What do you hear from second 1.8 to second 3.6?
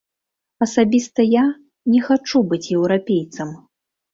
не хачу быць еўрапейцам.